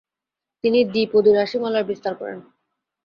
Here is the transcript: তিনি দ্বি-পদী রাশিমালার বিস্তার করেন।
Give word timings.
তিনি 0.63 0.79
দ্বি-পদী 0.85 1.31
রাশিমালার 1.33 1.83
বিস্তার 1.83 2.13
করেন। 2.15 2.39